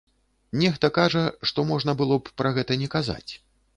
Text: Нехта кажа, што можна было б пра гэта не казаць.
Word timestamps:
Нехта 0.61 0.89
кажа, 0.95 1.21
што 1.49 1.67
можна 1.73 1.91
было 1.99 2.19
б 2.23 2.35
пра 2.43 2.55
гэта 2.59 2.81
не 2.85 2.89
казаць. 2.99 3.31